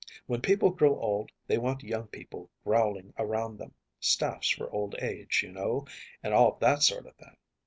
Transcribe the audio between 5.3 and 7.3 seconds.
you know, and all that sort of